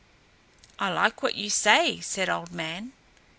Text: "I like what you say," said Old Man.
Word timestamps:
"I 0.79 0.89
like 0.89 1.21
what 1.21 1.35
you 1.35 1.51
say," 1.51 1.99
said 1.99 2.27
Old 2.27 2.51
Man. 2.51 2.91